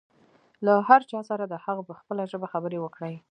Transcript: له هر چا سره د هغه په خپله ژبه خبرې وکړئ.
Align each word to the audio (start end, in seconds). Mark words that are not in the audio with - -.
له 0.65 0.73
هر 0.87 1.01
چا 1.11 1.19
سره 1.29 1.43
د 1.47 1.53
هغه 1.65 1.81
په 1.89 1.93
خپله 1.99 2.23
ژبه 2.31 2.47
خبرې 2.53 2.77
وکړئ. 2.81 3.15